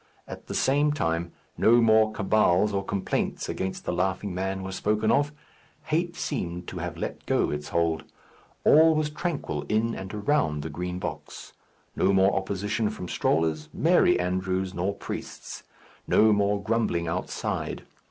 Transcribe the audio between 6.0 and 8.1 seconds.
seemed to have let go its hold.